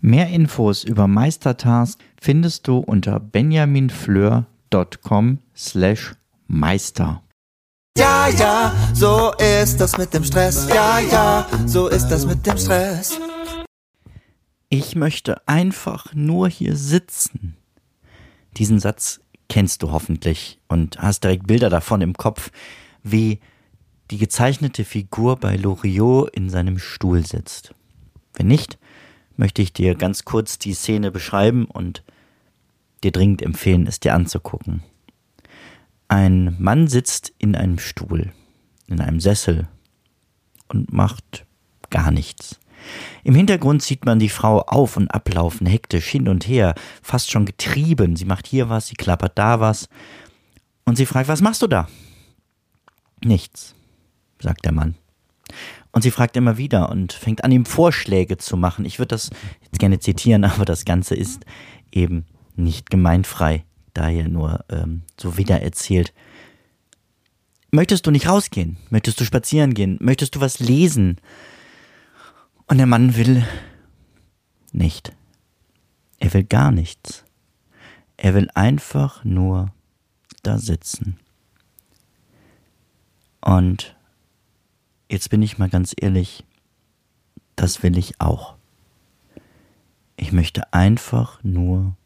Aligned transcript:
Mehr 0.00 0.28
Infos 0.28 0.84
über 0.84 1.06
Meistertask 1.06 1.98
findest 2.20 2.68
du 2.68 2.78
unter 2.78 3.18
benjaminfleur.com 3.18 5.38
slash 5.56 6.14
meister. 6.46 7.22
Ja, 7.98 8.28
ja, 8.28 8.74
so 8.92 9.32
ist 9.38 9.80
das 9.80 9.96
mit 9.96 10.12
dem 10.12 10.22
Stress. 10.22 10.68
Ja, 10.68 10.98
ja, 10.98 11.46
so 11.66 11.88
ist 11.88 12.08
das 12.08 12.26
mit 12.26 12.46
dem 12.46 12.58
Stress. 12.58 13.18
Ich 14.68 14.96
möchte 14.96 15.48
einfach 15.48 16.12
nur 16.12 16.48
hier 16.48 16.76
sitzen. 16.76 17.56
Diesen 18.56 18.80
Satz 18.80 19.20
kennst 19.48 19.82
du 19.82 19.92
hoffentlich 19.92 20.58
und 20.68 20.98
hast 20.98 21.24
direkt 21.24 21.46
Bilder 21.46 21.70
davon 21.70 22.02
im 22.02 22.14
Kopf, 22.14 22.50
wie 23.02 23.40
die 24.10 24.18
gezeichnete 24.18 24.84
Figur 24.84 25.36
bei 25.36 25.56
Loriot 25.56 26.30
in 26.30 26.50
seinem 26.50 26.78
Stuhl 26.78 27.26
sitzt. 27.26 27.74
Wenn 28.34 28.48
nicht, 28.48 28.78
möchte 29.36 29.62
ich 29.62 29.72
dir 29.72 29.94
ganz 29.94 30.24
kurz 30.24 30.58
die 30.58 30.74
Szene 30.74 31.10
beschreiben 31.10 31.66
und 31.66 32.02
dir 33.04 33.12
dringend 33.12 33.42
empfehlen, 33.42 33.86
es 33.86 34.00
dir 34.00 34.14
anzugucken. 34.14 34.82
Ein 36.08 36.56
Mann 36.58 36.88
sitzt 36.88 37.32
in 37.38 37.56
einem 37.56 37.78
Stuhl, 37.78 38.32
in 38.86 39.00
einem 39.00 39.20
Sessel 39.20 39.68
und 40.68 40.92
macht 40.92 41.44
gar 41.90 42.10
nichts. 42.10 42.58
Im 43.24 43.34
Hintergrund 43.34 43.82
sieht 43.82 44.04
man 44.04 44.18
die 44.18 44.28
Frau 44.28 44.60
auf 44.60 44.96
und 44.96 45.08
ablaufen, 45.08 45.66
hektisch 45.66 46.06
hin 46.06 46.28
und 46.28 46.46
her, 46.46 46.74
fast 47.02 47.30
schon 47.30 47.44
getrieben. 47.44 48.16
Sie 48.16 48.24
macht 48.24 48.46
hier 48.46 48.68
was, 48.68 48.86
sie 48.86 48.94
klappert 48.94 49.36
da 49.36 49.60
was. 49.60 49.88
Und 50.84 50.96
sie 50.96 51.06
fragt, 51.06 51.28
was 51.28 51.40
machst 51.40 51.62
du 51.62 51.66
da? 51.66 51.88
Nichts, 53.24 53.74
sagt 54.40 54.64
der 54.64 54.72
Mann. 54.72 54.94
Und 55.96 56.02
sie 56.02 56.10
fragt 56.10 56.36
immer 56.36 56.58
wieder 56.58 56.90
und 56.90 57.14
fängt 57.14 57.42
an, 57.42 57.50
ihm 57.50 57.64
Vorschläge 57.64 58.36
zu 58.36 58.58
machen. 58.58 58.84
Ich 58.84 58.98
würde 58.98 59.14
das 59.14 59.30
jetzt 59.62 59.78
gerne 59.78 59.98
zitieren, 59.98 60.44
aber 60.44 60.66
das 60.66 60.84
Ganze 60.84 61.14
ist 61.14 61.46
eben 61.90 62.26
nicht 62.54 62.90
gemeinfrei 62.90 63.64
daher 63.94 64.28
nur 64.28 64.62
ähm, 64.68 65.04
so 65.18 65.38
wieder 65.38 65.62
erzählt. 65.62 66.12
Möchtest 67.70 68.06
du 68.06 68.10
nicht 68.10 68.28
rausgehen? 68.28 68.76
Möchtest 68.90 69.20
du 69.20 69.24
spazieren 69.24 69.72
gehen? 69.72 69.96
Möchtest 70.02 70.34
du 70.34 70.40
was 70.42 70.58
lesen? 70.60 71.16
Und 72.66 72.76
der 72.76 72.86
Mann 72.86 73.16
will 73.16 73.46
nicht. 74.72 75.14
Er 76.18 76.34
will 76.34 76.44
gar 76.44 76.72
nichts. 76.72 77.24
Er 78.18 78.34
will 78.34 78.50
einfach 78.54 79.24
nur 79.24 79.72
da 80.42 80.58
sitzen. 80.58 81.16
Und 83.40 83.95
jetzt 85.08 85.30
bin 85.30 85.42
ich 85.42 85.58
mal 85.58 85.68
ganz 85.68 85.94
ehrlich, 85.98 86.44
das 87.54 87.82
will 87.82 87.96
ich 87.96 88.20
auch. 88.20 88.56
Ich 90.16 90.32
möchte 90.32 90.72
einfach 90.72 91.42
nur 91.42 91.96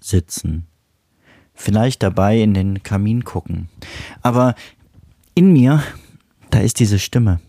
sitzen 0.00 0.66
vielleicht 1.60 2.02
dabei 2.02 2.40
in 2.40 2.54
den 2.54 2.82
Kamin 2.82 3.24
gucken. 3.24 3.68
Aber 4.22 4.54
in 5.34 5.52
mir, 5.52 5.82
da 6.50 6.60
ist 6.60 6.80
diese 6.80 6.98
Stimme. 6.98 7.40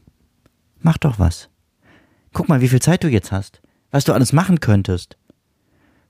Mach 0.81 0.97
doch 0.97 1.17
was. 1.17 1.49
Guck 2.33 2.49
mal, 2.49 2.61
wie 2.61 2.67
viel 2.67 2.81
Zeit 2.81 3.03
du 3.03 3.07
jetzt 3.07 3.31
hast. 3.31 3.61
Was 3.89 4.03
du 4.05 4.13
alles 4.13 4.33
machen 4.33 4.59
könntest. 4.59 5.17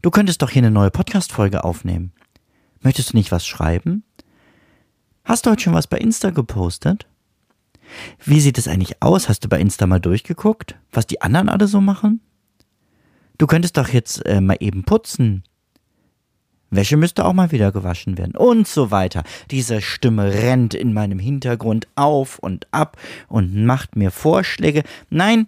Du 0.01 0.11
könntest 0.11 0.41
doch 0.41 0.49
hier 0.49 0.61
eine 0.61 0.71
neue 0.71 0.91
Podcast-Folge 0.91 1.63
aufnehmen. 1.63 2.11
Möchtest 2.81 3.13
du 3.13 3.17
nicht 3.17 3.31
was 3.31 3.45
schreiben? 3.45 4.03
Hast 5.23 5.45
du 5.45 5.51
heute 5.51 5.63
schon 5.63 5.73
was 5.73 5.87
bei 5.87 5.97
Insta 5.97 6.31
gepostet? 6.31 7.07
Wie 8.23 8.39
sieht 8.39 8.57
es 8.57 8.67
eigentlich 8.67 9.01
aus? 9.01 9.29
Hast 9.29 9.43
du 9.43 9.49
bei 9.49 9.59
Insta 9.59 9.87
mal 9.87 9.99
durchgeguckt, 9.99 10.75
was 10.91 11.07
die 11.07 11.21
anderen 11.21 11.49
alle 11.49 11.67
so 11.67 11.81
machen? 11.81 12.21
Du 13.37 13.47
könntest 13.47 13.77
doch 13.77 13.89
jetzt 13.89 14.25
äh, 14.25 14.41
mal 14.41 14.57
eben 14.59 14.83
putzen 14.83 15.43
Wäsche 16.71 16.95
müsste 16.95 17.25
auch 17.25 17.33
mal 17.33 17.51
wieder 17.51 17.73
gewaschen 17.73 18.17
werden 18.17 18.35
und 18.35 18.65
so 18.65 18.91
weiter. 18.91 19.23
Diese 19.51 19.81
Stimme 19.81 20.33
rennt 20.33 20.73
in 20.73 20.93
meinem 20.93 21.19
Hintergrund 21.19 21.87
auf 21.95 22.39
und 22.39 22.65
ab 22.71 22.97
und 23.27 23.53
macht 23.65 23.97
mir 23.97 24.09
Vorschläge. 24.09 24.83
Nein, 25.09 25.47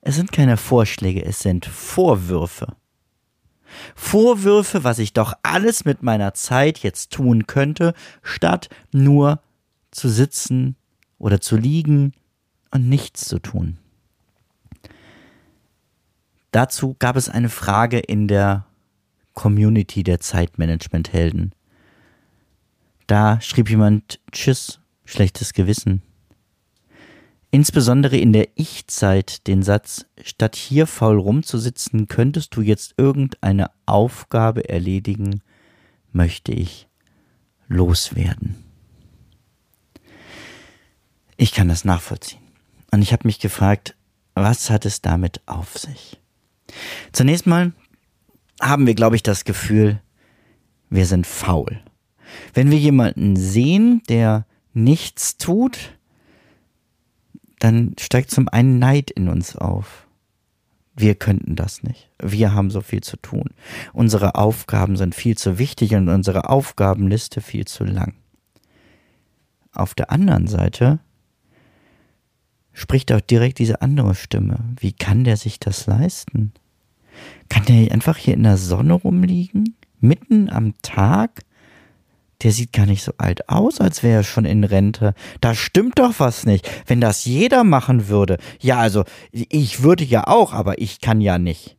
es 0.00 0.14
sind 0.14 0.30
keine 0.30 0.56
Vorschläge, 0.56 1.24
es 1.24 1.40
sind 1.40 1.66
Vorwürfe. 1.66 2.76
Vorwürfe, 3.96 4.84
was 4.84 5.00
ich 5.00 5.12
doch 5.12 5.34
alles 5.42 5.84
mit 5.84 6.04
meiner 6.04 6.34
Zeit 6.34 6.78
jetzt 6.78 7.10
tun 7.10 7.48
könnte, 7.48 7.92
statt 8.22 8.68
nur 8.92 9.40
zu 9.90 10.08
sitzen 10.08 10.76
oder 11.22 11.40
zu 11.40 11.56
liegen 11.56 12.12
und 12.72 12.88
nichts 12.88 13.28
zu 13.28 13.38
tun. 13.38 13.78
Dazu 16.50 16.96
gab 16.98 17.16
es 17.16 17.28
eine 17.28 17.48
Frage 17.48 18.00
in 18.00 18.26
der 18.26 18.66
Community 19.32 20.02
der 20.02 20.18
Zeitmanagement-Helden. 20.18 21.52
Da 23.06 23.40
schrieb 23.40 23.70
jemand 23.70 24.20
Tschüss, 24.32 24.80
schlechtes 25.04 25.54
Gewissen. 25.54 26.02
Insbesondere 27.52 28.16
in 28.16 28.32
der 28.32 28.48
Ich-Zeit 28.56 29.46
den 29.46 29.62
Satz, 29.62 30.06
statt 30.22 30.56
hier 30.56 30.86
faul 30.88 31.18
rumzusitzen, 31.18 32.08
könntest 32.08 32.56
du 32.56 32.62
jetzt 32.62 32.94
irgendeine 32.96 33.70
Aufgabe 33.86 34.68
erledigen, 34.68 35.40
möchte 36.10 36.52
ich 36.52 36.88
loswerden. 37.68 38.71
Ich 41.42 41.50
kann 41.50 41.66
das 41.66 41.84
nachvollziehen. 41.84 42.38
Und 42.92 43.02
ich 43.02 43.12
habe 43.12 43.26
mich 43.26 43.40
gefragt, 43.40 43.96
was 44.36 44.70
hat 44.70 44.86
es 44.86 45.02
damit 45.02 45.40
auf 45.46 45.76
sich? 45.76 46.20
Zunächst 47.10 47.48
mal 47.48 47.72
haben 48.60 48.86
wir, 48.86 48.94
glaube 48.94 49.16
ich, 49.16 49.24
das 49.24 49.42
Gefühl, 49.42 50.00
wir 50.88 51.04
sind 51.04 51.26
faul. 51.26 51.80
Wenn 52.54 52.70
wir 52.70 52.78
jemanden 52.78 53.34
sehen, 53.34 54.02
der 54.08 54.46
nichts 54.72 55.36
tut, 55.36 55.98
dann 57.58 57.96
steigt 57.98 58.30
zum 58.30 58.48
einen 58.48 58.78
Neid 58.78 59.10
in 59.10 59.28
uns 59.28 59.56
auf. 59.56 60.06
Wir 60.94 61.16
könnten 61.16 61.56
das 61.56 61.82
nicht. 61.82 62.08
Wir 62.22 62.54
haben 62.54 62.70
so 62.70 62.82
viel 62.82 63.02
zu 63.02 63.16
tun. 63.16 63.50
Unsere 63.92 64.36
Aufgaben 64.36 64.96
sind 64.96 65.16
viel 65.16 65.36
zu 65.36 65.58
wichtig 65.58 65.96
und 65.96 66.08
unsere 66.08 66.48
Aufgabenliste 66.50 67.40
viel 67.40 67.64
zu 67.64 67.82
lang. 67.82 68.14
Auf 69.72 69.96
der 69.96 70.12
anderen 70.12 70.46
Seite 70.46 71.00
spricht 72.72 73.12
auch 73.12 73.20
direkt 73.20 73.58
diese 73.58 73.82
andere 73.82 74.14
Stimme. 74.14 74.60
Wie 74.78 74.92
kann 74.92 75.24
der 75.24 75.36
sich 75.36 75.60
das 75.60 75.86
leisten? 75.86 76.52
Kann 77.48 77.64
der 77.66 77.92
einfach 77.92 78.16
hier 78.16 78.34
in 78.34 78.42
der 78.42 78.56
Sonne 78.56 78.94
rumliegen? 78.94 79.76
Mitten 80.00 80.50
am 80.50 80.74
Tag? 80.82 81.42
Der 82.42 82.50
sieht 82.50 82.72
gar 82.72 82.86
nicht 82.86 83.04
so 83.04 83.12
alt 83.18 83.48
aus, 83.48 83.80
als 83.80 84.02
wäre 84.02 84.20
er 84.20 84.24
schon 84.24 84.44
in 84.44 84.64
Rente. 84.64 85.14
Da 85.40 85.54
stimmt 85.54 85.98
doch 85.98 86.14
was 86.18 86.44
nicht. 86.44 86.68
Wenn 86.86 87.00
das 87.00 87.24
jeder 87.24 87.62
machen 87.62 88.08
würde. 88.08 88.38
Ja, 88.60 88.78
also, 88.78 89.04
ich 89.30 89.82
würde 89.82 90.02
ja 90.02 90.26
auch, 90.26 90.52
aber 90.52 90.80
ich 90.80 91.00
kann 91.00 91.20
ja 91.20 91.38
nicht. 91.38 91.76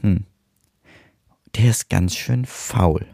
Hm. 0.00 0.24
Der 1.56 1.70
ist 1.70 1.90
ganz 1.90 2.16
schön 2.16 2.46
faul. 2.46 3.06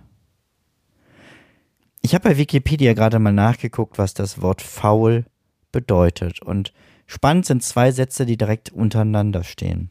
Ich 2.01 2.15
habe 2.15 2.29
bei 2.29 2.39
Wikipedia 2.39 2.95
gerade 2.95 3.19
mal 3.19 3.33
nachgeguckt, 3.33 3.99
was 3.99 4.15
das 4.15 4.41
Wort 4.41 4.63
faul 4.63 5.27
bedeutet. 5.73 6.43
Und 6.43 6.73
spannend 7.07 7.47
sind 7.47 7.63
zwei 7.63 7.93
Sätze, 7.93 8.27
die 8.27 8.37
direkt 8.37 8.71
untereinander 8.73 9.45
stehen. 9.45 9.91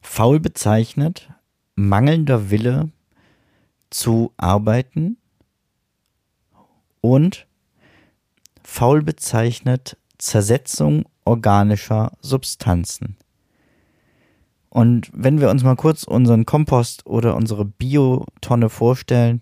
Faul 0.00 0.40
bezeichnet 0.40 1.30
mangelnder 1.74 2.50
Wille 2.50 2.90
zu 3.90 4.32
arbeiten 4.36 5.18
und 7.00 7.46
faul 8.64 9.02
bezeichnet 9.02 9.96
Zersetzung 10.18 11.04
organischer 11.24 12.12
Substanzen. 12.20 13.16
Und 14.70 15.10
wenn 15.12 15.40
wir 15.40 15.50
uns 15.50 15.62
mal 15.62 15.76
kurz 15.76 16.04
unseren 16.04 16.46
Kompost 16.46 17.06
oder 17.06 17.36
unsere 17.36 17.64
Biotonne 17.64 18.68
vorstellen, 18.68 19.40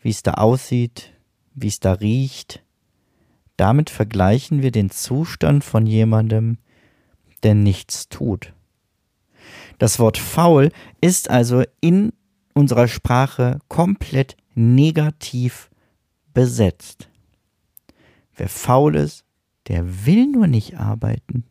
wie 0.00 0.10
es 0.10 0.22
da 0.22 0.34
aussieht, 0.34 1.12
wie 1.54 1.68
es 1.68 1.80
da 1.80 1.92
riecht, 1.92 2.62
damit 3.56 3.90
vergleichen 3.90 4.62
wir 4.62 4.70
den 4.70 4.90
Zustand 4.90 5.64
von 5.64 5.86
jemandem, 5.86 6.58
der 7.42 7.54
nichts 7.54 8.08
tut. 8.08 8.52
Das 9.78 9.98
Wort 9.98 10.18
faul 10.18 10.70
ist 11.00 11.30
also 11.30 11.62
in 11.80 12.12
unserer 12.54 12.88
Sprache 12.88 13.58
komplett 13.68 14.36
negativ 14.54 15.70
besetzt. 16.32 17.08
Wer 18.34 18.48
faul 18.48 18.96
ist, 18.96 19.24
der 19.68 20.06
will 20.06 20.26
nur 20.26 20.46
nicht 20.46 20.78
arbeiten. 20.78 21.44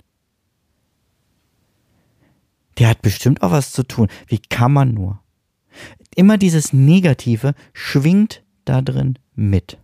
Der 2.77 2.89
hat 2.89 3.01
bestimmt 3.01 3.41
auch 3.41 3.51
was 3.51 3.71
zu 3.71 3.83
tun. 3.83 4.09
Wie 4.27 4.39
kann 4.39 4.73
man 4.73 4.93
nur? 4.93 5.21
Immer 6.15 6.37
dieses 6.37 6.73
Negative 6.73 7.53
schwingt 7.73 8.43
da 8.65 8.81
drin 8.81 9.17
mit. 9.35 9.77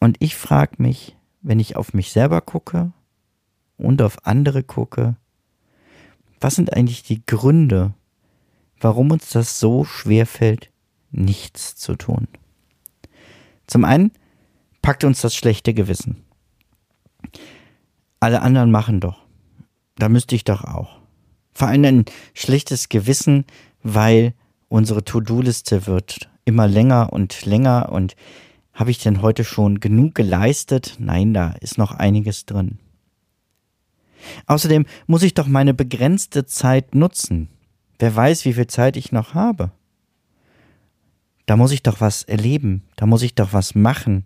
Und 0.00 0.16
ich 0.20 0.36
frage 0.36 0.82
mich, 0.82 1.16
wenn 1.42 1.60
ich 1.60 1.76
auf 1.76 1.94
mich 1.94 2.12
selber 2.12 2.40
gucke 2.40 2.92
und 3.76 4.02
auf 4.02 4.26
andere 4.26 4.62
gucke, 4.62 5.16
was 6.40 6.56
sind 6.56 6.72
eigentlich 6.72 7.02
die 7.02 7.24
Gründe, 7.24 7.94
warum 8.80 9.10
uns 9.10 9.30
das 9.30 9.60
so 9.60 9.84
schwer 9.84 10.26
fällt, 10.26 10.70
nichts 11.10 11.76
zu 11.76 11.94
tun? 11.96 12.28
Zum 13.66 13.84
einen 13.84 14.12
packt 14.82 15.04
uns 15.04 15.20
das 15.22 15.34
schlechte 15.34 15.72
Gewissen. 15.72 16.22
Alle 18.20 18.42
anderen 18.42 18.70
machen 18.70 19.00
doch. 19.00 19.24
Da 19.96 20.08
müsste 20.08 20.34
ich 20.34 20.44
doch 20.44 20.64
auch. 20.64 20.98
Vor 21.52 21.68
allem 21.68 21.84
ein 21.84 22.04
schlechtes 22.34 22.88
Gewissen, 22.88 23.44
weil 23.82 24.34
unsere 24.68 25.04
To-Do-Liste 25.04 25.86
wird 25.86 26.28
immer 26.44 26.66
länger 26.66 27.12
und 27.12 27.46
länger 27.46 27.90
und 27.92 28.16
habe 28.74 28.90
ich 28.90 28.98
denn 28.98 29.22
heute 29.22 29.44
schon 29.44 29.80
genug 29.80 30.14
geleistet? 30.14 30.96
Nein, 30.98 31.32
da 31.32 31.52
ist 31.60 31.78
noch 31.78 31.92
einiges 31.92 32.44
drin. 32.44 32.78
Außerdem 34.46 34.86
muss 35.06 35.22
ich 35.22 35.34
doch 35.34 35.46
meine 35.46 35.74
begrenzte 35.74 36.44
Zeit 36.44 36.94
nutzen. 36.94 37.48
Wer 37.98 38.14
weiß, 38.14 38.44
wie 38.44 38.54
viel 38.54 38.66
Zeit 38.66 38.96
ich 38.96 39.12
noch 39.12 39.34
habe. 39.34 39.70
Da 41.46 41.56
muss 41.56 41.72
ich 41.72 41.82
doch 41.82 42.00
was 42.00 42.22
erleben, 42.22 42.82
da 42.96 43.06
muss 43.06 43.22
ich 43.22 43.34
doch 43.34 43.52
was 43.52 43.74
machen. 43.74 44.24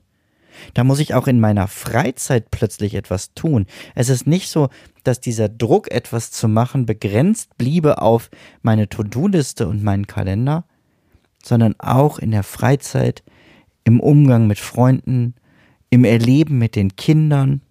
Da 0.74 0.82
muss 0.82 0.98
ich 0.98 1.14
auch 1.14 1.26
in 1.26 1.40
meiner 1.40 1.68
Freizeit 1.68 2.50
plötzlich 2.50 2.94
etwas 2.94 3.34
tun. 3.34 3.66
Es 3.94 4.08
ist 4.08 4.26
nicht 4.26 4.48
so, 4.48 4.68
dass 5.04 5.20
dieser 5.20 5.48
Druck, 5.48 5.90
etwas 5.90 6.30
zu 6.30 6.48
machen, 6.48 6.86
begrenzt 6.86 7.56
bliebe 7.58 8.02
auf 8.02 8.30
meine 8.62 8.88
To-Do-Liste 8.88 9.68
und 9.68 9.82
meinen 9.84 10.06
Kalender, 10.06 10.64
sondern 11.44 11.74
auch 11.78 12.18
in 12.18 12.30
der 12.30 12.42
Freizeit, 12.42 13.22
im 13.88 14.00
Umgang 14.00 14.46
mit 14.46 14.58
Freunden, 14.58 15.34
im 15.88 16.04
Erleben 16.04 16.58
mit 16.58 16.76
den 16.76 16.94
Kindern. 16.96 17.62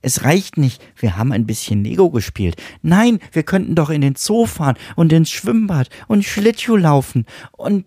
Es 0.00 0.24
reicht 0.24 0.56
nicht, 0.56 0.82
wir 0.96 1.18
haben 1.18 1.32
ein 1.32 1.44
bisschen 1.46 1.84
Lego 1.84 2.10
gespielt. 2.10 2.56
Nein, 2.80 3.18
wir 3.30 3.42
könnten 3.42 3.74
doch 3.74 3.90
in 3.90 4.00
den 4.00 4.14
Zoo 4.14 4.46
fahren 4.46 4.78
und 4.96 5.12
ins 5.12 5.30
Schwimmbad 5.30 5.90
und 6.08 6.24
Schlittschuh 6.24 6.76
laufen 6.76 7.26
und 7.52 7.84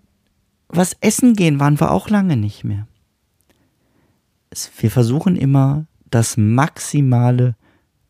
was 0.67 0.95
essen 1.01 1.35
gehen 1.35 1.59
waren 1.59 1.79
wir 1.79 1.91
auch 1.91 2.09
lange 2.09 2.37
nicht 2.37 2.63
mehr. 2.63 2.87
Wir 4.77 4.91
versuchen 4.91 5.35
immer 5.35 5.87
das 6.11 6.37
Maximale 6.37 7.55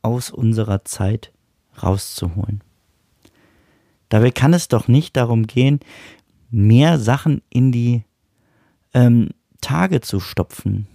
aus 0.01 0.29
unserer 0.29 0.83
Zeit 0.83 1.31
rauszuholen. 1.81 2.61
Dabei 4.09 4.31
kann 4.31 4.53
es 4.53 4.67
doch 4.67 4.89
nicht 4.89 5.15
darum 5.15 5.47
gehen, 5.47 5.79
mehr 6.51 6.99
Sachen 6.99 7.41
in 7.49 7.71
die 7.71 8.03
ähm, 8.95 9.29
Tage 9.61 10.01
zu 10.01 10.19
stopfen. 10.19 10.87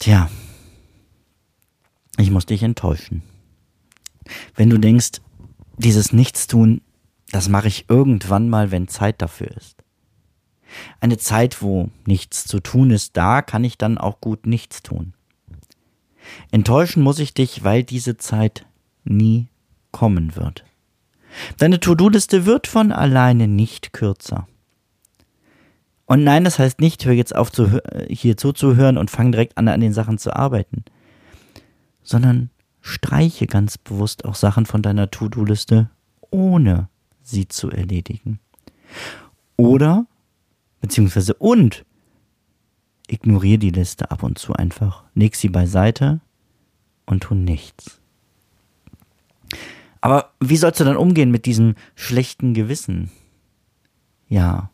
Tja, 0.00 0.30
ich 2.16 2.30
muss 2.30 2.46
dich 2.46 2.62
enttäuschen. 2.62 3.22
Wenn 4.54 4.70
du 4.70 4.78
denkst, 4.78 5.20
dieses 5.76 6.12
Nichtstun, 6.12 6.80
das 7.30 7.48
mache 7.48 7.68
ich 7.68 7.88
irgendwann 7.88 8.48
mal, 8.48 8.70
wenn 8.70 8.88
Zeit 8.88 9.20
dafür 9.20 9.50
ist. 9.56 9.76
Eine 11.00 11.18
Zeit, 11.18 11.62
wo 11.62 11.90
nichts 12.06 12.44
zu 12.44 12.60
tun 12.60 12.90
ist, 12.90 13.16
da 13.16 13.42
kann 13.42 13.64
ich 13.64 13.78
dann 13.78 13.98
auch 13.98 14.20
gut 14.20 14.46
nichts 14.46 14.82
tun. 14.82 15.14
Enttäuschen 16.50 17.02
muss 17.02 17.18
ich 17.18 17.34
dich, 17.34 17.64
weil 17.64 17.84
diese 17.84 18.16
Zeit 18.16 18.66
nie 19.04 19.48
kommen 19.92 20.36
wird. 20.36 20.64
Deine 21.58 21.80
To-Do-Liste 21.80 22.46
wird 22.46 22.66
von 22.66 22.92
alleine 22.92 23.48
nicht 23.48 23.92
kürzer. 23.92 24.46
Und 26.06 26.24
nein, 26.24 26.44
das 26.44 26.58
heißt 26.58 26.80
nicht, 26.80 27.04
hör 27.04 27.12
jetzt 27.12 27.36
auf, 27.36 27.52
zu, 27.52 27.80
hier 28.08 28.36
zuzuhören 28.36 28.96
und 28.96 29.10
fang 29.10 29.30
direkt 29.30 29.58
an, 29.58 29.68
an 29.68 29.80
den 29.80 29.92
Sachen 29.92 30.16
zu 30.16 30.34
arbeiten. 30.34 30.84
Sondern 32.02 32.50
streiche 32.80 33.46
ganz 33.46 33.76
bewusst 33.76 34.24
auch 34.24 34.34
Sachen 34.34 34.64
von 34.64 34.80
deiner 34.80 35.10
To-Do-Liste, 35.10 35.90
ohne 36.30 36.88
sie 37.22 37.46
zu 37.48 37.70
erledigen. 37.70 38.40
Oder, 39.56 40.06
beziehungsweise 40.80 41.34
und, 41.34 41.84
ignoriere 43.06 43.58
die 43.58 43.70
Liste 43.70 44.10
ab 44.10 44.22
und 44.22 44.38
zu 44.38 44.54
einfach. 44.54 45.04
Leg 45.14 45.36
sie 45.36 45.48
beiseite 45.48 46.20
und 47.04 47.24
tu 47.24 47.34
nichts. 47.34 47.97
Aber 50.00 50.32
wie 50.40 50.56
sollst 50.56 50.80
du 50.80 50.84
dann 50.84 50.96
umgehen 50.96 51.30
mit 51.30 51.46
diesem 51.46 51.74
schlechten 51.94 52.54
Gewissen? 52.54 53.10
Ja, 54.28 54.70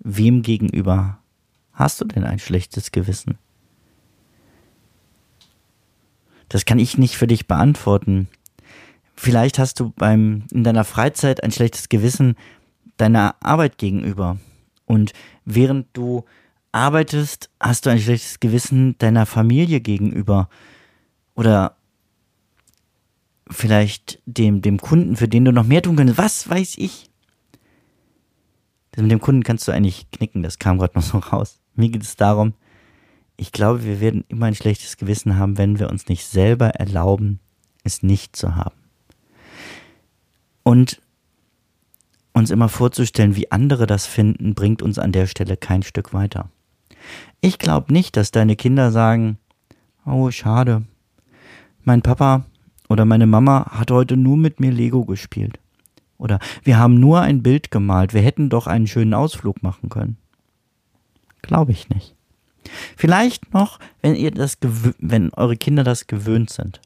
wem 0.00 0.42
gegenüber 0.42 1.18
hast 1.72 2.00
du 2.00 2.04
denn 2.04 2.24
ein 2.24 2.38
schlechtes 2.38 2.92
Gewissen? 2.92 3.38
Das 6.48 6.64
kann 6.64 6.78
ich 6.78 6.98
nicht 6.98 7.16
für 7.16 7.28
dich 7.28 7.46
beantworten. 7.46 8.28
Vielleicht 9.14 9.58
hast 9.58 9.78
du 9.80 9.90
beim, 9.90 10.44
in 10.50 10.64
deiner 10.64 10.84
Freizeit 10.84 11.44
ein 11.44 11.52
schlechtes 11.52 11.88
Gewissen 11.88 12.36
deiner 12.96 13.36
Arbeit 13.40 13.78
gegenüber. 13.78 14.38
Und 14.84 15.12
während 15.44 15.86
du 15.92 16.24
arbeitest, 16.72 17.50
hast 17.60 17.86
du 17.86 17.90
ein 17.90 18.00
schlechtes 18.00 18.40
Gewissen 18.40 18.98
deiner 18.98 19.26
Familie 19.26 19.80
gegenüber. 19.80 20.48
Oder 21.34 21.76
vielleicht 23.50 24.20
dem, 24.26 24.62
dem 24.62 24.78
Kunden, 24.78 25.16
für 25.16 25.28
den 25.28 25.44
du 25.44 25.52
noch 25.52 25.66
mehr 25.66 25.82
tun 25.82 25.96
könntest. 25.96 26.18
Was 26.18 26.48
weiß 26.48 26.78
ich? 26.78 27.10
Das 28.92 29.02
mit 29.02 29.10
dem 29.10 29.20
Kunden 29.20 29.42
kannst 29.42 29.66
du 29.68 29.72
eigentlich 29.72 30.10
knicken, 30.10 30.42
das 30.42 30.58
kam 30.58 30.78
gerade 30.78 30.96
noch 30.96 31.04
so 31.04 31.18
raus. 31.18 31.60
Mir 31.74 31.90
geht 31.90 32.02
es 32.02 32.16
darum, 32.16 32.54
ich 33.36 33.52
glaube, 33.52 33.84
wir 33.84 34.00
werden 34.00 34.24
immer 34.28 34.46
ein 34.46 34.54
schlechtes 34.54 34.96
Gewissen 34.96 35.38
haben, 35.38 35.56
wenn 35.56 35.78
wir 35.78 35.90
uns 35.90 36.08
nicht 36.08 36.26
selber 36.26 36.70
erlauben, 36.70 37.40
es 37.84 38.02
nicht 38.02 38.36
zu 38.36 38.54
haben. 38.54 38.76
Und 40.62 41.00
uns 42.32 42.50
immer 42.50 42.68
vorzustellen, 42.68 43.36
wie 43.36 43.50
andere 43.50 43.86
das 43.86 44.06
finden, 44.06 44.54
bringt 44.54 44.82
uns 44.82 44.98
an 44.98 45.12
der 45.12 45.26
Stelle 45.26 45.56
kein 45.56 45.82
Stück 45.82 46.12
weiter. 46.12 46.50
Ich 47.40 47.58
glaube 47.58 47.92
nicht, 47.92 48.16
dass 48.16 48.30
deine 48.30 48.56
Kinder 48.56 48.92
sagen, 48.92 49.38
oh, 50.04 50.30
schade, 50.30 50.82
mein 51.82 52.02
Papa 52.02 52.44
oder 52.90 53.04
meine 53.04 53.28
Mama 53.28 53.66
hat 53.70 53.92
heute 53.92 54.16
nur 54.16 54.36
mit 54.36 54.58
mir 54.58 54.72
Lego 54.72 55.04
gespielt. 55.04 55.60
Oder 56.18 56.40
wir 56.64 56.76
haben 56.76 56.98
nur 56.98 57.20
ein 57.20 57.40
Bild 57.40 57.70
gemalt, 57.70 58.12
wir 58.12 58.20
hätten 58.20 58.50
doch 58.50 58.66
einen 58.66 58.88
schönen 58.88 59.14
Ausflug 59.14 59.62
machen 59.62 59.88
können. 59.88 60.16
Glaube 61.40 61.70
ich 61.70 61.88
nicht. 61.88 62.16
Vielleicht 62.96 63.54
noch, 63.54 63.78
wenn 64.02 64.16
ihr 64.16 64.32
das 64.32 64.58
wenn 64.98 65.32
eure 65.34 65.56
Kinder 65.56 65.84
das 65.84 66.08
gewöhnt 66.08 66.50
sind. 66.50 66.80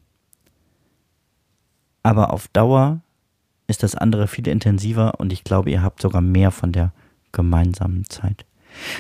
Aber 2.03 2.35
auf 2.35 2.49
Dauer 2.49 3.01
ist 3.67 3.83
das 3.83 3.95
andere 3.95 4.29
viel 4.29 4.47
intensiver 4.47 5.19
und 5.19 5.33
ich 5.33 5.43
glaube, 5.43 5.71
ihr 5.71 5.83
habt 5.83 6.03
sogar 6.03 6.21
mehr 6.21 6.51
von 6.51 6.71
der 6.71 6.93
gemeinsamen 7.33 8.05
Zeit. 8.05 8.45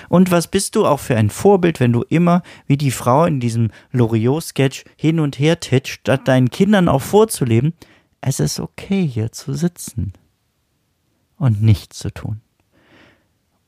Und 0.08 0.30
was 0.30 0.48
bist 0.48 0.76
du 0.76 0.86
auch 0.86 1.00
für 1.00 1.16
ein 1.16 1.30
Vorbild, 1.30 1.80
wenn 1.80 1.92
du 1.92 2.02
immer 2.02 2.42
wie 2.66 2.76
die 2.76 2.90
Frau 2.90 3.24
in 3.24 3.40
diesem 3.40 3.70
Loriot-Sketch 3.92 4.84
hin 4.96 5.20
und 5.20 5.38
her 5.38 5.60
titscht, 5.60 6.00
statt 6.00 6.28
deinen 6.28 6.50
Kindern 6.50 6.88
auch 6.88 7.02
vorzuleben, 7.02 7.74
es 8.20 8.40
ist 8.40 8.60
okay, 8.60 9.06
hier 9.06 9.32
zu 9.32 9.52
sitzen 9.54 10.12
und 11.36 11.62
nichts 11.62 11.98
zu 11.98 12.10
tun. 12.12 12.40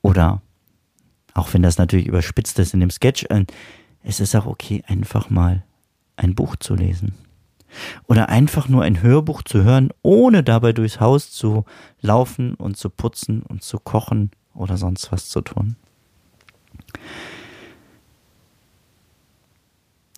Oder, 0.03 0.41
auch 1.35 1.53
wenn 1.53 1.63
das 1.63 1.79
natürlich 1.79 2.07
überspitzt 2.07 2.59
ist 2.59 2.73
in 2.73 2.81
dem 2.81 2.91
Sketch, 2.91 3.27
äh, 3.29 3.45
es 4.03 4.21
ist 4.21 4.35
auch 4.37 4.47
okay, 4.47 4.83
einfach 4.87 5.31
mal 5.31 5.65
ein 6.17 6.35
Buch 6.35 6.57
zu 6.57 6.75
lesen. 6.75 7.15
Oder 8.07 8.29
einfach 8.29 8.69
nur 8.69 8.83
ein 8.83 9.03
Hörbuch 9.03 9.43
zu 9.43 9.65
hören, 9.65 9.91
ohne 10.03 10.43
dabei 10.43 10.73
durchs 10.73 11.01
Haus 11.01 11.33
zu 11.33 11.65
laufen 12.01 12.55
und 12.55 12.77
zu 12.77 12.89
putzen 12.89 13.43
und 13.43 13.63
zu 13.63 13.79
kochen 13.79 14.31
oder 14.55 14.77
sonst 14.77 15.13
was 15.13 15.29
zu 15.29 15.41
tun. 15.41 15.77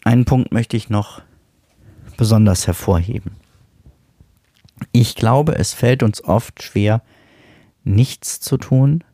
Einen 0.04 0.24
Punkt 0.24 0.52
möchte 0.52 0.76
ich 0.76 0.88
noch 0.88 1.22
besonders 2.16 2.66
hervorheben. 2.66 3.32
Ich 4.92 5.14
glaube, 5.14 5.56
es 5.56 5.74
fällt 5.74 6.02
uns 6.02 6.24
oft 6.24 6.62
schwer, 6.62 7.02
nichts 7.84 8.40
zu 8.40 8.56
tun, 8.56 9.04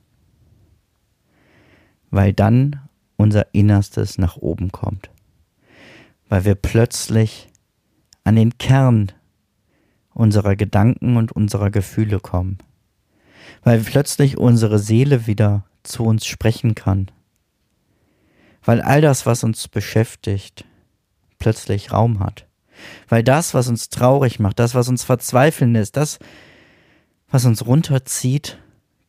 weil 2.10 2.32
dann 2.32 2.80
unser 3.16 3.54
Innerstes 3.54 4.18
nach 4.18 4.36
oben 4.36 4.72
kommt. 4.72 5.10
Weil 6.28 6.44
wir 6.44 6.54
plötzlich 6.54 7.48
an 8.24 8.36
den 8.36 8.58
Kern 8.58 9.12
unserer 10.12 10.56
Gedanken 10.56 11.16
und 11.16 11.32
unserer 11.32 11.70
Gefühle 11.70 12.20
kommen. 12.20 12.58
Weil 13.62 13.80
plötzlich 13.80 14.38
unsere 14.38 14.78
Seele 14.78 15.26
wieder 15.26 15.64
zu 15.82 16.04
uns 16.04 16.26
sprechen 16.26 16.74
kann. 16.74 17.10
Weil 18.64 18.80
all 18.80 19.00
das, 19.00 19.26
was 19.26 19.44
uns 19.44 19.68
beschäftigt, 19.68 20.64
plötzlich 21.38 21.92
Raum 21.92 22.20
hat. 22.20 22.46
Weil 23.08 23.22
das, 23.22 23.54
was 23.54 23.68
uns 23.68 23.88
traurig 23.88 24.40
macht, 24.40 24.58
das, 24.58 24.74
was 24.74 24.88
uns 24.88 25.04
verzweifeln 25.04 25.72
lässt, 25.74 25.96
das, 25.96 26.18
was 27.28 27.44
uns 27.44 27.66
runterzieht, 27.66 28.58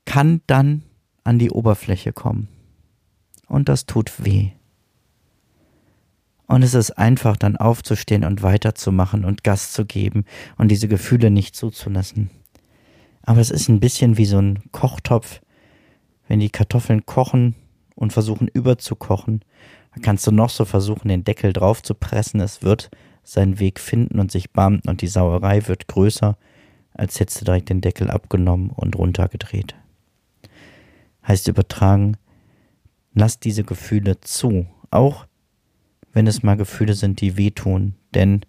kann 0.05 0.41
dann 0.47 0.83
an 1.23 1.39
die 1.39 1.51
Oberfläche 1.51 2.13
kommen. 2.13 2.47
Und 3.47 3.69
das 3.69 3.85
tut 3.85 4.23
weh. 4.23 4.51
Und 6.47 6.61
es 6.61 6.73
ist 6.73 6.91
einfach 6.91 7.37
dann 7.37 7.55
aufzustehen 7.55 8.23
und 8.23 8.43
weiterzumachen 8.43 9.25
und 9.25 9.43
Gas 9.43 9.71
zu 9.71 9.85
geben 9.85 10.25
und 10.57 10.69
diese 10.69 10.87
Gefühle 10.87 11.31
nicht 11.31 11.55
zuzulassen. 11.55 12.29
Aber 13.23 13.41
es 13.41 13.49
ist 13.49 13.67
ein 13.67 13.79
bisschen 13.79 14.17
wie 14.17 14.25
so 14.25 14.39
ein 14.39 14.59
Kochtopf. 14.71 15.41
Wenn 16.27 16.39
die 16.39 16.49
Kartoffeln 16.49 17.05
kochen 17.05 17.55
und 17.95 18.13
versuchen 18.13 18.47
überzukochen, 18.47 19.41
dann 19.93 20.01
kannst 20.01 20.27
du 20.27 20.31
noch 20.31 20.49
so 20.49 20.65
versuchen, 20.65 21.07
den 21.07 21.23
Deckel 21.23 21.53
drauf 21.53 21.81
zu 21.81 21.95
pressen. 21.95 22.41
Es 22.41 22.61
wird 22.61 22.89
seinen 23.23 23.59
Weg 23.59 23.79
finden 23.79 24.19
und 24.19 24.31
sich 24.31 24.51
bahnen 24.51 24.81
und 24.85 25.01
die 25.01 25.07
Sauerei 25.07 25.67
wird 25.67 25.87
größer, 25.87 26.37
als 26.93 27.19
hättest 27.19 27.41
du 27.41 27.45
direkt 27.45 27.69
den 27.69 27.81
Deckel 27.81 28.09
abgenommen 28.09 28.69
und 28.69 28.95
runtergedreht. 28.95 29.75
Heißt 31.27 31.47
übertragen, 31.47 32.17
lass 33.13 33.39
diese 33.39 33.63
Gefühle 33.63 34.21
zu, 34.21 34.67
auch 34.91 35.25
wenn 36.13 36.27
es 36.27 36.43
mal 36.43 36.55
Gefühle 36.55 36.93
sind, 36.93 37.19
die 37.19 37.35
wehtun, 37.35 37.95
denn 38.13 38.41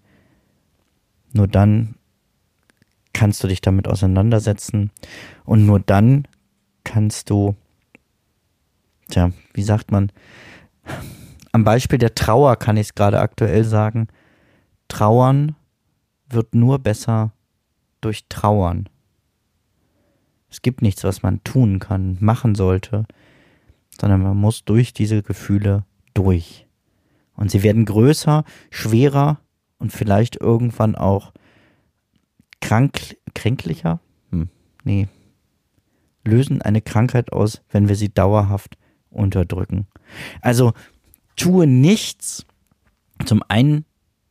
nur 1.33 1.49
dann 1.49 1.97
kannst 3.12 3.43
du 3.43 3.49
dich 3.49 3.61
damit 3.61 3.88
auseinandersetzen 3.88 4.91
und 5.45 5.65
nur 5.67 5.81
dann 5.81 6.29
kannst 6.85 7.31
du, 7.31 7.57
tja, 9.09 9.31
wie 9.55 9.63
sagt 9.63 9.91
man, 9.91 10.13
am 11.53 11.65
Beispiel 11.65 11.99
der 11.99 12.15
Trauer 12.15 12.57
kann 12.57 12.77
ich 12.77 12.89
es 12.89 12.95
gerade 12.95 13.21
aktuell 13.21 13.65
sagen, 13.65 14.09
Trauern 14.89 15.57
wird 16.29 16.55
nur 16.55 16.79
besser 16.79 17.33
durch 18.01 18.27
Trauern. 18.29 18.89
Es 20.51 20.63
gibt 20.63 20.83
nichts, 20.83 21.05
was 21.05 21.23
man 21.23 21.43
tun 21.45 21.79
kann, 21.79 22.19
machen 22.21 22.55
sollte, 22.55 23.07
sondern 24.01 24.23
man 24.23 24.37
muss 24.37 24.65
durch 24.65 24.93
diese 24.93 25.23
Gefühle 25.23 25.85
durch. 26.15 26.67
Und 27.35 27.51
sie 27.51 27.63
werden 27.63 27.85
größer, 27.85 28.45
schwerer 28.71 29.41
und 29.79 29.93
vielleicht 29.93 30.37
irgendwann 30.37 30.95
auch 30.95 31.33
krank, 32.61 33.17
kränklicher? 33.35 34.01
Hm, 34.31 34.49
nee. 34.85 35.09
Lösen 36.25 36.63
eine 36.63 36.81
Krankheit 36.81 37.33
aus, 37.33 37.63
wenn 37.71 37.89
wir 37.89 37.97
sie 37.97 38.13
dauerhaft 38.13 38.77
unterdrücken. 39.16 39.87
Also 40.40 40.73
tue 41.37 41.66
nichts, 41.66 42.46
zum 43.25 43.42
einen 43.49 43.85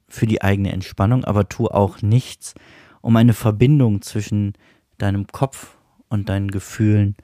für 0.07 0.27
die 0.27 0.41
eigene 0.41 0.71
Entspannung, 0.71 1.23
aber 1.25 1.49
tue 1.49 1.73
auch 1.73 2.01
nichts, 2.01 2.53
um 3.01 3.15
eine 3.15 3.33
Verbindung 3.33 4.01
zwischen 4.01 4.53
deinem 4.97 5.27
Kopf 5.27 5.77
und 6.09 6.29
deinen 6.29 6.49
Gefühlen 6.49 7.15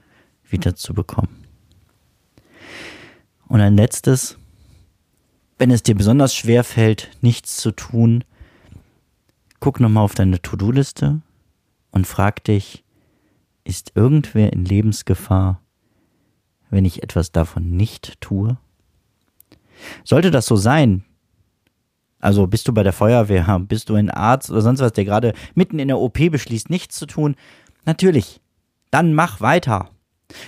wiederzubekommen. 0.43 1.29
Und 3.47 3.61
ein 3.61 3.75
letztes, 3.75 4.37
wenn 5.57 5.71
es 5.71 5.83
dir 5.83 5.95
besonders 5.95 6.35
schwer 6.35 6.63
fällt, 6.63 7.09
nichts 7.21 7.57
zu 7.57 7.71
tun, 7.71 8.23
guck 9.59 9.79
nochmal 9.79 10.03
auf 10.03 10.15
deine 10.15 10.41
To-Do-Liste 10.41 11.21
und 11.91 12.07
frag 12.07 12.43
dich, 12.43 12.83
ist 13.63 13.91
irgendwer 13.95 14.53
in 14.53 14.65
Lebensgefahr, 14.65 15.61
wenn 16.71 16.85
ich 16.85 17.03
etwas 17.03 17.31
davon 17.31 17.69
nicht 17.71 18.19
tue? 18.21 18.57
Sollte 20.03 20.31
das 20.31 20.47
so 20.47 20.55
sein, 20.55 21.03
also 22.19 22.47
bist 22.47 22.67
du 22.67 22.73
bei 22.73 22.83
der 22.83 22.93
Feuerwehr, 22.93 23.59
bist 23.67 23.89
du 23.89 23.95
ein 23.95 24.09
Arzt 24.09 24.49
oder 24.49 24.61
sonst 24.61 24.79
was, 24.79 24.93
der 24.93 25.05
gerade 25.05 25.33
mitten 25.53 25.79
in 25.79 25.87
der 25.87 25.99
OP 25.99 26.17
beschließt, 26.31 26.69
nichts 26.69 26.95
zu 26.95 27.05
tun, 27.05 27.35
natürlich, 27.85 28.41
dann 28.89 29.13
mach 29.13 29.41
weiter. 29.41 29.89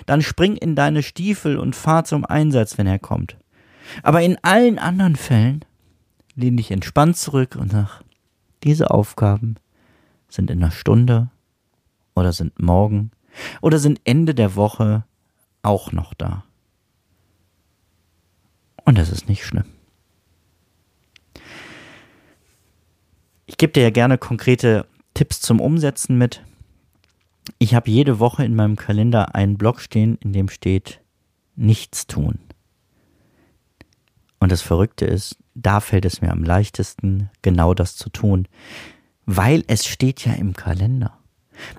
Dann 0.06 0.22
spring 0.22 0.56
in 0.56 0.76
deine 0.76 1.04
Stiefel 1.04 1.58
und 1.58 1.76
fahr 1.76 2.06
zum 2.06 2.24
Einsatz, 2.24 2.78
wenn 2.78 2.88
er 2.88 3.00
kommt. 3.00 3.38
Aber 4.02 4.22
in 4.22 4.38
allen 4.42 4.80
anderen 4.80 5.18
Fällen 5.18 5.66
lehn 6.36 6.56
dich 6.56 6.72
entspannt 6.72 7.18
zurück 7.18 7.58
und 7.60 7.74
sag, 7.74 8.02
diese 8.64 8.92
Aufgaben 8.92 9.56
sind 10.30 10.50
in 10.50 10.64
einer 10.64 10.72
Stunde 10.72 11.30
oder 12.16 12.32
sind 12.32 12.62
morgen 12.62 13.12
oder 13.62 13.78
sind 13.78 14.00
Ende 14.06 14.34
der 14.34 14.56
Woche 14.56 15.04
auch 15.64 15.92
noch 15.92 16.14
da. 16.14 16.44
Und 18.86 18.98
das 18.98 19.10
ist 19.10 19.28
nicht 19.28 19.46
schlimm. 19.46 19.66
Ich 23.46 23.58
gebe 23.58 23.74
dir 23.74 23.84
ja 23.84 23.90
gerne 23.90 24.18
konkrete 24.18 24.86
Tipps 25.14 25.42
zum 25.42 25.60
Umsetzen 25.60 26.18
mit. 26.18 26.44
Ich 27.60 27.76
habe 27.76 27.90
jede 27.90 28.20
Woche 28.20 28.46
in 28.46 28.56
meinem 28.56 28.76
Kalender 28.76 29.36
einen 29.36 29.58
Blog 29.58 29.82
stehen, 29.82 30.18
in 30.22 30.34
dem 30.34 30.50
steht 30.50 31.02
nichts 31.56 32.08
tun. 32.08 32.40
Und 34.40 34.52
das 34.52 34.62
Verrückte 34.62 35.06
ist, 35.06 35.38
da 35.56 35.80
fällt 35.80 36.06
es 36.06 36.22
mir 36.22 36.32
am 36.32 36.44
leichtesten, 36.44 37.30
genau 37.42 37.74
das 37.74 37.96
zu 37.96 38.10
tun, 38.10 38.48
weil 39.26 39.64
es 39.68 39.86
steht 39.86 40.26
ja 40.26 40.34
im 40.34 40.54
Kalender. 40.54 41.18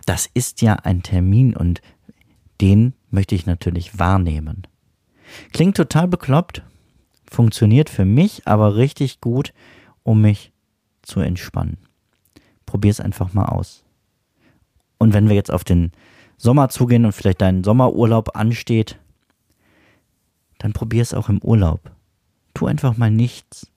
Das 0.06 0.30
ist 0.32 0.62
ja 0.62 0.74
ein 0.74 1.02
Termin 1.02 1.54
und 1.54 1.82
den 2.61 2.94
möchte 3.11 3.34
ich 3.34 3.46
natürlich 3.46 3.99
wahrnehmen. 3.99 4.66
Klingt 5.52 5.76
total 5.76 6.08
bekloppt, 6.08 6.62
funktioniert 7.30 7.90
für 7.90 8.04
mich 8.04 8.46
aber 8.46 8.76
richtig 8.76 9.20
gut, 9.20 9.52
um 10.02 10.20
mich 10.20 10.52
zu 11.02 11.20
entspannen. 11.20 11.78
Probier 12.66 12.90
es 12.90 13.00
einfach 13.00 13.32
mal 13.32 13.46
aus. 13.46 13.84
Und 14.99 15.12
wenn 15.12 15.28
wir 15.28 15.34
jetzt 15.34 15.50
auf 15.50 15.64
den 15.64 15.92
Sommer 16.37 16.68
zugehen 16.68 17.04
und 17.04 17.12
vielleicht 17.12 17.40
dein 17.40 17.64
Sommerurlaub 17.64 18.37
ansteht, 18.37 18.99
dann 20.58 20.73
probier 20.73 21.02
es 21.02 21.14
auch 21.14 21.28
im 21.28 21.42
Urlaub. 21.42 21.90
Tu 22.54 22.66
einfach 22.66 22.96
mal 22.96 23.11
nichts. 23.11 23.70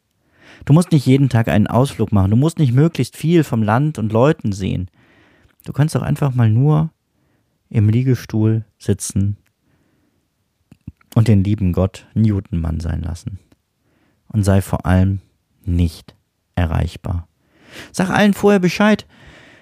Du 0.65 0.73
musst 0.73 0.91
nicht 0.91 1.05
jeden 1.05 1.29
Tag 1.29 1.47
einen 1.47 1.67
Ausflug 1.67 2.11
machen. 2.11 2.31
Du 2.31 2.37
musst 2.37 2.59
nicht 2.59 2.73
möglichst 2.73 3.17
viel 3.17 3.43
vom 3.43 3.63
Land 3.63 3.97
und 3.99 4.11
Leuten 4.11 4.51
sehen. 4.51 4.89
Du 5.65 5.73
kannst 5.73 5.97
auch 5.97 6.01
einfach 6.01 6.33
mal 6.33 6.49
nur 6.49 6.91
im 7.69 7.89
Liegestuhl 7.89 8.65
sitzen 8.77 9.37
und 11.15 11.27
den 11.27 11.43
lieben 11.43 11.73
Gott 11.73 12.05
Newtonmann 12.13 12.79
sein 12.79 13.01
lassen. 13.01 13.39
Und 14.29 14.43
sei 14.43 14.61
vor 14.61 14.85
allem 14.85 15.21
nicht 15.63 16.15
erreichbar. 16.55 17.27
Sag 17.91 18.09
allen 18.09 18.33
vorher 18.33 18.59
Bescheid 18.59 19.05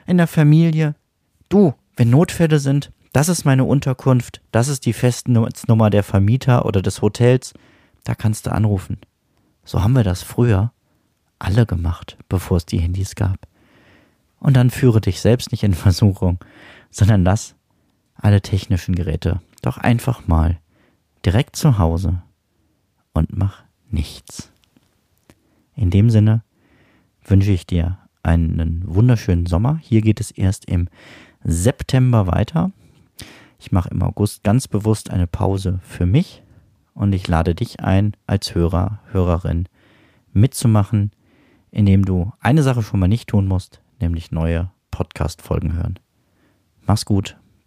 in 0.06 0.18
der 0.18 0.28
Familie. 0.28 0.96
Du, 1.50 1.74
wenn 1.96 2.10
Notfälle 2.10 2.60
sind, 2.60 2.92
das 3.14 3.30
ist 3.30 3.46
meine 3.46 3.64
Unterkunft, 3.64 4.42
das 4.52 4.68
ist 4.68 4.86
die 4.86 4.94
Festnetznummer 4.94 5.90
der 5.90 6.04
Vermieter 6.04 6.66
oder 6.66 6.82
des 6.82 7.02
Hotels, 7.02 7.54
da 8.04 8.16
kannst 8.16 8.46
du 8.46 8.52
anrufen. 8.52 8.98
So 9.64 9.82
haben 9.82 9.94
wir 9.94 10.04
das 10.04 10.22
früher 10.22 10.74
alle 11.40 11.66
gemacht, 11.66 12.18
bevor 12.30 12.58
es 12.58 12.66
die 12.66 12.80
Handys 12.80 13.16
gab. 13.16 13.48
Und 14.40 14.56
dann 14.56 14.70
führe 14.70 15.02
dich 15.02 15.22
selbst 15.22 15.52
nicht 15.52 15.64
in 15.64 15.74
Versuchung, 15.74 16.40
sondern 16.92 17.24
lass 17.24 17.55
alle 18.16 18.42
technischen 18.42 18.96
Geräte 18.96 19.42
doch 19.62 19.78
einfach 19.78 20.28
mal 20.28 20.60
direkt 21.26 21.56
zu 21.56 21.78
Hause 21.78 22.22
und 23.14 23.36
mach 23.36 23.64
nichts. 23.90 24.52
In 25.76 25.90
dem 25.90 26.10
Sinne 26.10 26.44
wünsche 27.24 27.52
ich 27.52 27.66
dir 27.66 27.98
einen 28.24 28.84
wunderschönen 28.86 29.46
Sommer. 29.46 29.80
Hier 29.82 30.02
geht 30.02 30.20
es 30.20 30.32
erst 30.32 30.66
im 30.66 30.88
September 31.44 32.28
weiter. 32.28 32.72
Ich 33.60 33.72
mache 33.72 33.90
im 33.90 34.02
August 34.02 34.44
ganz 34.44 34.68
bewusst 34.68 35.10
eine 35.10 35.28
Pause 35.28 35.80
für 35.84 36.06
mich 36.06 36.44
und 36.94 37.14
ich 37.14 37.28
lade 37.28 37.56
dich 37.56 37.80
ein, 37.80 38.16
als 38.26 38.56
Hörer, 38.56 39.00
Hörerin 39.12 39.68
mitzumachen, 40.34 41.12
indem 41.72 42.06
du 42.06 42.32
eine 42.40 42.64
Sache 42.64 42.84
schon 42.84 43.00
mal 43.00 43.08
nicht 43.08 43.30
tun 43.30 43.48
musst, 43.48 43.82
nämlich 44.00 44.32
neue 44.32 44.72
Podcast-Folgen 44.92 45.74
hören. 45.74 46.00
Mach's 46.86 47.06
gut, 47.06 47.38